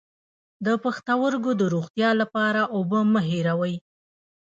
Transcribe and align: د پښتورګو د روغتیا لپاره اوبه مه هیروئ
د 0.65 0.67
پښتورګو 0.83 1.51
د 1.59 1.61
روغتیا 1.73 2.09
لپاره 2.21 2.61
اوبه 2.75 2.99
مه 3.11 3.21
هیروئ 3.29 3.75